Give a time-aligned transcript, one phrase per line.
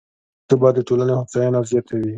[0.43, 2.09] سیاسي ثبات د ټولنې هوساینه زیاتوي